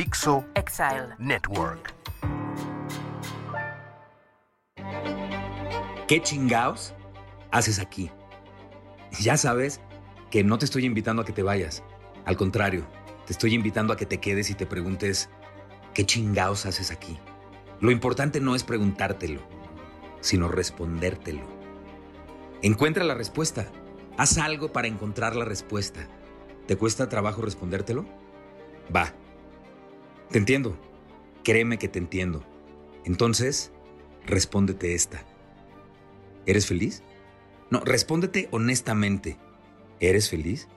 [0.00, 1.14] Dixo Exile.
[1.18, 1.92] Network.
[6.08, 6.94] ¿Qué chingaos
[7.50, 8.10] haces aquí?
[9.20, 9.82] Ya sabes
[10.30, 11.82] que no te estoy invitando a que te vayas.
[12.24, 12.86] Al contrario,
[13.26, 15.28] te estoy invitando a que te quedes y te preguntes,
[15.92, 17.18] ¿qué chingaos haces aquí?
[17.80, 19.42] Lo importante no es preguntártelo,
[20.22, 21.42] sino respondértelo.
[22.62, 23.66] Encuentra la respuesta.
[24.16, 26.08] Haz algo para encontrar la respuesta.
[26.66, 28.06] ¿Te cuesta trabajo respondértelo?
[28.96, 29.12] Va.
[30.30, 30.78] Te entiendo.
[31.42, 32.44] Créeme que te entiendo.
[33.04, 33.72] Entonces,
[34.26, 35.24] respóndete esta.
[36.46, 37.02] ¿Eres feliz?
[37.70, 39.38] No, respóndete honestamente.
[39.98, 40.68] ¿Eres feliz?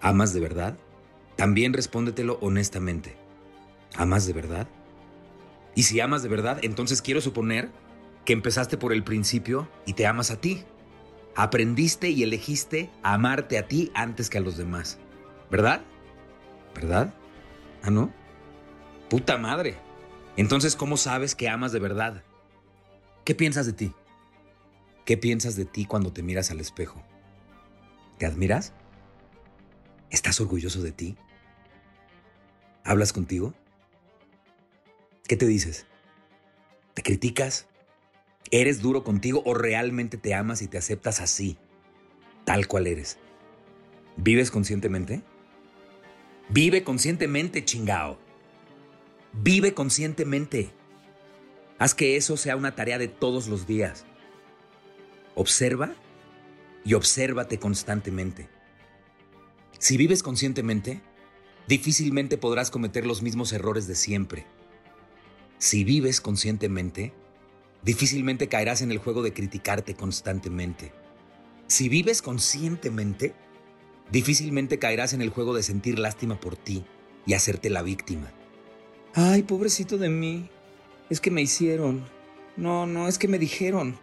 [0.00, 0.76] ¿Amas de verdad?
[1.36, 3.16] También respóndetelo honestamente.
[3.94, 4.66] ¿Amas de verdad?
[5.74, 7.70] Y si amas de verdad, entonces quiero suponer
[8.24, 10.64] que empezaste por el principio y te amas a ti.
[11.36, 14.98] Aprendiste y elegiste amarte a ti antes que a los demás.
[15.50, 15.82] ¿Verdad?
[16.74, 17.14] ¿Verdad?
[17.82, 18.12] ¿Ah, no?
[19.10, 19.76] Puta madre.
[20.36, 22.22] Entonces, ¿cómo sabes que amas de verdad?
[23.24, 23.92] ¿Qué piensas de ti?
[25.04, 27.02] ¿Qué piensas de ti cuando te miras al espejo?
[28.18, 28.72] ¿Te admiras?
[30.10, 31.16] ¿Estás orgulloso de ti?
[32.84, 33.54] ¿Hablas contigo?
[35.26, 35.86] ¿Qué te dices?
[36.94, 37.66] ¿Te criticas?
[38.50, 41.56] ¿Eres duro contigo o realmente te amas y te aceptas así,
[42.44, 43.18] tal cual eres?
[44.16, 45.22] ¿Vives conscientemente?
[46.48, 48.18] Vive conscientemente, chingao.
[49.32, 50.70] Vive conscientemente.
[51.78, 54.04] Haz que eso sea una tarea de todos los días.
[55.34, 55.94] Observa
[56.84, 58.48] y obsérvate constantemente.
[59.78, 61.00] Si vives conscientemente,
[61.66, 64.46] difícilmente podrás cometer los mismos errores de siempre.
[65.58, 67.14] Si vives conscientemente,
[67.82, 70.92] difícilmente caerás en el juego de criticarte constantemente.
[71.66, 73.34] Si vives conscientemente,
[74.10, 76.84] difícilmente caerás en el juego de sentir lástima por ti
[77.26, 78.32] y hacerte la víctima.
[79.14, 80.48] Ay, pobrecito de mí.
[81.10, 82.04] Es que me hicieron.
[82.56, 83.98] No, no, es que me dijeron.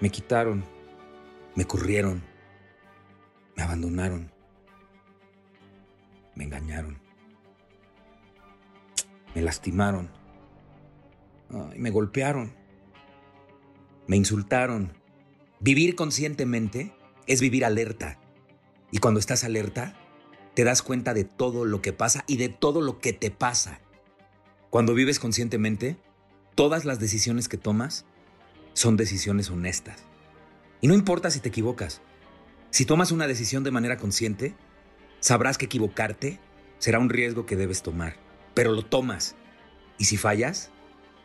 [0.00, 0.64] Me quitaron.
[1.54, 2.22] Me corrieron.
[3.56, 4.30] Me abandonaron.
[6.34, 6.98] Me engañaron.
[9.34, 10.08] Me lastimaron.
[11.50, 12.52] Ay, me golpearon.
[14.06, 14.92] Me insultaron.
[15.60, 16.94] Vivir conscientemente
[17.26, 18.18] es vivir alerta.
[18.90, 19.94] Y cuando estás alerta,
[20.54, 23.80] te das cuenta de todo lo que pasa y de todo lo que te pasa.
[24.70, 25.96] Cuando vives conscientemente,
[26.54, 28.06] todas las decisiones que tomas
[28.72, 30.04] son decisiones honestas.
[30.80, 32.00] Y no importa si te equivocas.
[32.70, 34.54] Si tomas una decisión de manera consciente,
[35.20, 36.40] sabrás que equivocarte
[36.78, 38.16] será un riesgo que debes tomar,
[38.54, 39.34] pero lo tomas.
[39.98, 40.70] Y si fallas,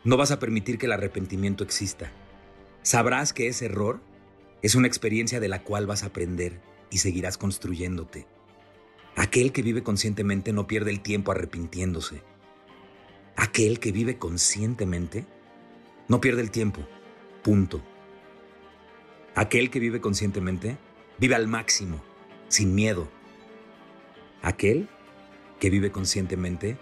[0.04, 2.10] no vas a permitir que el arrepentimiento exista.
[2.82, 4.00] Sabrás que ese error
[4.62, 6.60] es una experiencia de la cual vas a aprender
[6.94, 8.24] y seguirás construyéndote.
[9.16, 12.22] Aquel que vive conscientemente no pierde el tiempo arrepintiéndose.
[13.34, 15.26] Aquel que vive conscientemente
[16.06, 16.86] no pierde el tiempo.
[17.42, 17.82] Punto.
[19.34, 20.78] Aquel que vive conscientemente
[21.18, 22.00] vive al máximo,
[22.46, 23.08] sin miedo.
[24.40, 24.88] Aquel
[25.58, 26.78] que vive conscientemente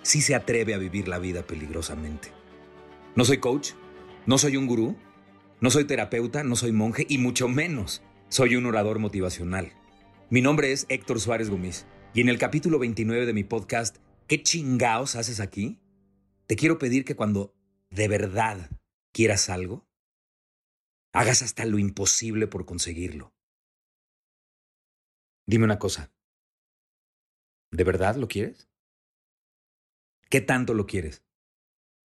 [0.00, 2.28] sí se atreve a vivir la vida peligrosamente.
[3.16, 3.72] No soy coach,
[4.24, 4.96] no soy un gurú,
[5.60, 9.74] no soy terapeuta, no soy monje y mucho menos soy un orador motivacional.
[10.30, 11.84] Mi nombre es Héctor Suárez Gómez
[12.14, 15.82] y en el capítulo 29 de mi podcast, ¿Qué chingaos haces aquí?
[16.46, 17.54] Te quiero pedir que cuando
[17.90, 18.70] de verdad
[19.12, 19.86] quieras algo,
[21.12, 23.34] hagas hasta lo imposible por conseguirlo.
[25.46, 26.10] Dime una cosa.
[27.70, 28.70] ¿De verdad lo quieres?
[30.30, 31.22] ¿Qué tanto lo quieres?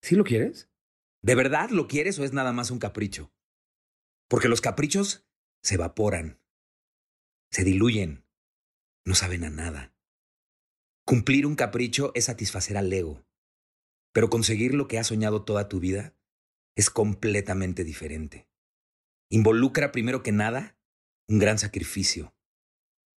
[0.02, 0.70] ¿Sí lo quieres?
[1.22, 3.32] ¿De verdad lo quieres o es nada más un capricho?
[4.28, 5.27] Porque los caprichos
[5.64, 6.40] se evaporan,
[7.52, 8.26] se diluyen,
[9.06, 9.94] no saben a nada.
[11.06, 13.26] Cumplir un capricho es satisfacer al ego,
[14.14, 16.14] pero conseguir lo que has soñado toda tu vida
[16.76, 18.48] es completamente diferente.
[19.30, 20.78] Involucra primero que nada
[21.28, 22.36] un gran sacrificio,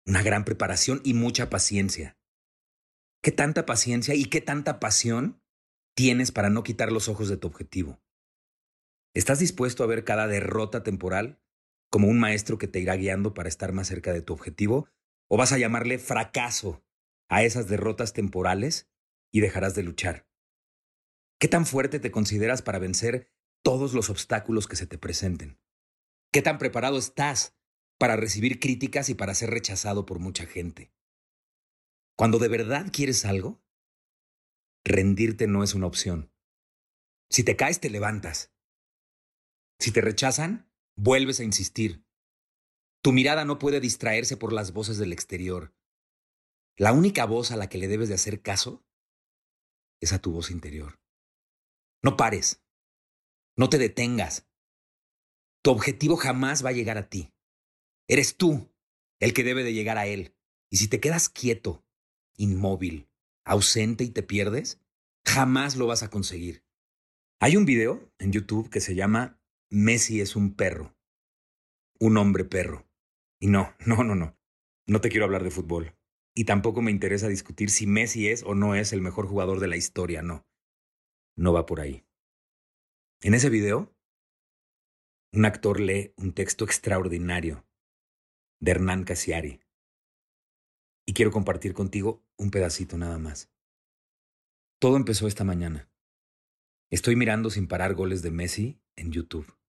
[0.06, 2.19] una gran preparación y mucha paciencia.
[3.23, 5.43] ¿Qué tanta paciencia y qué tanta pasión
[5.94, 8.00] tienes para no quitar los ojos de tu objetivo?
[9.14, 11.41] ¿Estás dispuesto a ver cada derrota temporal
[11.90, 14.88] como un maestro que te irá guiando para estar más cerca de tu objetivo?
[15.28, 16.84] ¿O vas a llamarle fracaso
[17.28, 18.88] a esas derrotas temporales
[19.31, 20.26] y dejarás de luchar?
[21.38, 23.28] ¿Qué tan fuerte te consideras para vencer
[23.62, 25.60] todos los obstáculos que se te presenten?
[26.32, 27.56] ¿Qué tan preparado estás
[27.98, 30.92] para recibir críticas y para ser rechazado por mucha gente?
[32.16, 33.62] Cuando de verdad quieres algo,
[34.84, 36.32] rendirte no es una opción.
[37.31, 38.52] Si te caes, te levantas.
[39.78, 40.69] Si te rechazan,
[41.00, 42.05] vuelves a insistir.
[43.02, 45.75] Tu mirada no puede distraerse por las voces del exterior.
[46.76, 48.85] La única voz a la que le debes de hacer caso
[50.00, 51.00] es a tu voz interior.
[52.02, 52.62] No pares.
[53.56, 54.47] No te detengas.
[55.62, 57.32] Tu objetivo jamás va a llegar a ti.
[58.06, 58.70] Eres tú
[59.20, 60.37] el que debe de llegar a él.
[60.70, 61.82] Y si te quedas quieto,
[62.37, 63.08] inmóvil,
[63.44, 64.81] ausente y te pierdes,
[65.25, 66.62] jamás lo vas a conseguir.
[67.41, 69.39] Hay un video en YouTube que se llama
[69.72, 70.96] Messi es un perro.
[72.00, 72.88] Un hombre perro.
[73.38, 74.37] Y no, no, no, no.
[74.87, 75.96] No te quiero hablar de fútbol.
[76.34, 79.69] Y tampoco me interesa discutir si Messi es o no es el mejor jugador de
[79.69, 80.44] la historia, no.
[81.37, 82.05] No va por ahí.
[83.22, 83.94] En ese video,
[85.32, 87.64] un actor lee un texto extraordinario
[88.61, 89.61] de Hernán Casiari.
[91.06, 93.52] Y quiero compartir contigo un pedacito nada más.
[94.81, 95.88] Todo empezó esta mañana.
[96.90, 99.60] Estoy mirando sin parar goles de Messi en YouTube.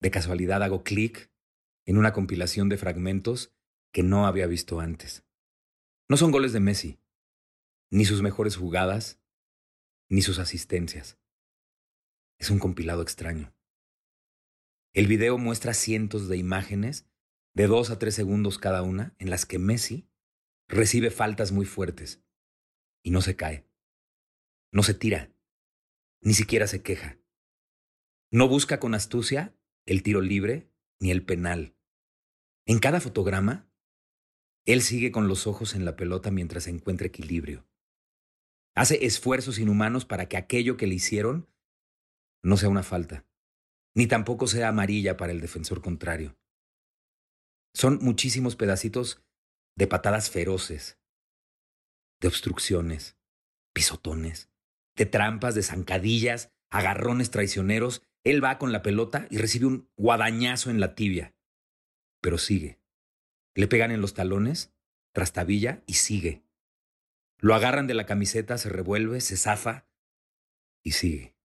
[0.00, 1.30] De casualidad hago clic
[1.84, 3.54] en una compilación de fragmentos
[3.92, 5.24] que no había visto antes.
[6.08, 7.00] No son goles de Messi,
[7.90, 9.20] ni sus mejores jugadas,
[10.08, 11.18] ni sus asistencias.
[12.38, 13.54] Es un compilado extraño.
[14.92, 17.08] El video muestra cientos de imágenes
[17.54, 20.08] de dos a tres segundos cada una en las que Messi
[20.68, 22.22] recibe faltas muy fuertes
[23.02, 23.66] y no se cae,
[24.70, 25.32] no se tira,
[26.20, 27.18] ni siquiera se queja.
[28.30, 29.57] No busca con astucia
[29.88, 30.70] el tiro libre
[31.00, 31.74] ni el penal.
[32.66, 33.72] En cada fotograma
[34.66, 37.66] él sigue con los ojos en la pelota mientras encuentra equilibrio.
[38.76, 41.48] Hace esfuerzos inhumanos para que aquello que le hicieron
[42.44, 43.26] no sea una falta,
[43.94, 46.38] ni tampoco sea amarilla para el defensor contrario.
[47.74, 49.24] Son muchísimos pedacitos
[49.74, 50.98] de patadas feroces,
[52.20, 53.16] de obstrucciones,
[53.72, 54.50] pisotones,
[54.96, 58.02] de trampas, de zancadillas, agarrones traicioneros.
[58.24, 61.34] Él va con la pelota y recibe un guadañazo en la tibia,
[62.20, 62.80] pero sigue.
[63.54, 64.74] Le pegan en los talones,
[65.12, 66.44] trastabilla y sigue.
[67.38, 69.88] Lo agarran de la camiseta, se revuelve, se zafa
[70.82, 71.36] y sigue.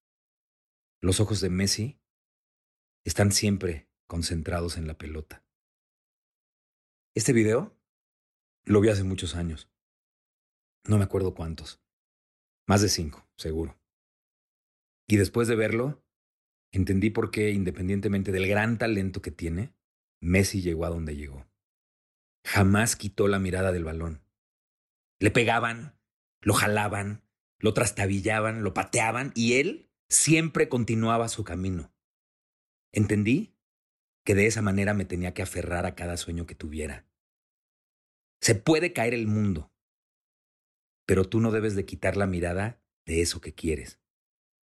[1.02, 2.00] Los ojos de Messi
[3.04, 5.44] están siempre concentrados en la pelota.
[7.16, 7.78] Este video
[8.66, 9.70] lo vi hace muchos años.
[10.86, 11.82] No me acuerdo cuántos.
[12.66, 13.78] Más de cinco, seguro.
[15.08, 16.03] Y después de verlo,
[16.74, 19.74] entendí por qué, independientemente del gran talento que tiene,
[20.20, 21.46] Messi llegó a donde llegó
[22.44, 24.22] jamás quitó la mirada del balón.
[25.20, 25.98] Le pegaban,
[26.42, 27.24] lo jalaban,
[27.60, 31.94] lo trastabillaban, lo pateaban y él siempre continuaba su camino.
[32.92, 33.56] Entendí
[34.26, 37.06] que de esa manera me tenía que aferrar a cada sueño que tuviera.
[38.42, 39.72] Se puede caer el mundo,
[41.06, 44.00] pero tú no debes de quitar la mirada de eso que quieres.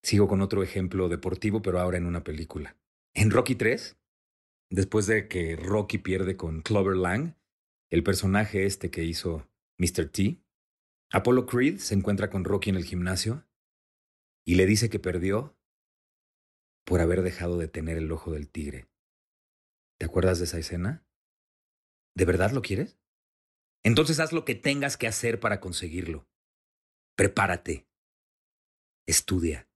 [0.03, 2.77] Sigo con otro ejemplo deportivo, pero ahora en una película.
[3.13, 3.97] En Rocky 3,
[4.69, 7.35] después de que Rocky pierde con Clover Lang,
[7.89, 10.09] el personaje este que hizo Mr.
[10.09, 10.41] T,
[11.11, 13.47] Apollo Creed se encuentra con Rocky en el gimnasio
[14.45, 15.57] y le dice que perdió
[16.85, 18.87] por haber dejado de tener el ojo del tigre.
[19.99, 21.05] ¿Te acuerdas de esa escena?
[22.15, 22.99] ¿De verdad lo quieres?
[23.83, 26.27] Entonces haz lo que tengas que hacer para conseguirlo.
[27.15, 27.87] Prepárate.
[29.05, 29.68] Estudia.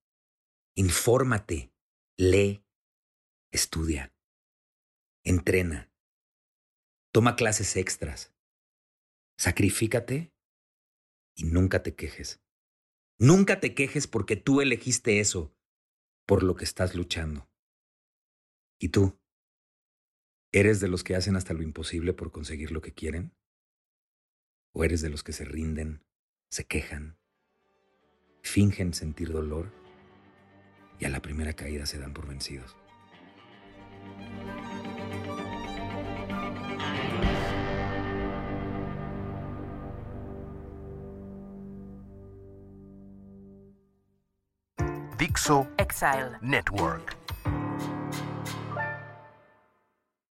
[0.76, 1.72] Infórmate.
[2.18, 2.66] Lee.
[3.52, 4.12] Estudia.
[5.24, 5.92] Entrena.
[7.12, 8.34] Toma clases extras.
[9.38, 10.34] Sacrifícate
[11.36, 12.42] y nunca te quejes.
[13.20, 15.56] Nunca te quejes porque tú elegiste eso,
[16.26, 17.48] por lo que estás luchando.
[18.80, 19.20] ¿Y tú?
[20.52, 23.36] ¿Eres de los que hacen hasta lo imposible por conseguir lo que quieren?
[24.74, 26.04] ¿O eres de los que se rinden,
[26.50, 27.20] se quejan,
[28.42, 29.83] fingen sentir dolor
[31.04, 32.78] y a la primera caída se dan por vencidos?
[45.78, 47.13] Exile Network.